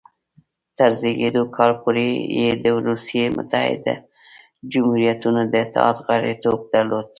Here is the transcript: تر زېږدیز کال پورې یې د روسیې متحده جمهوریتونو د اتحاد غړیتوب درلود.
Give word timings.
تر 0.77 0.91
زېږدیز 1.01 1.37
کال 1.57 1.71
پورې 1.81 2.07
یې 2.39 2.49
د 2.63 2.65
روسیې 2.87 3.25
متحده 3.37 3.95
جمهوریتونو 4.71 5.41
د 5.51 5.53
اتحاد 5.65 5.97
غړیتوب 6.05 6.59
درلود. 6.73 7.07